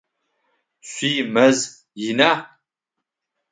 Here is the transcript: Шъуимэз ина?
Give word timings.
Шъуимэз 0.89 1.57
ина? 2.07 2.31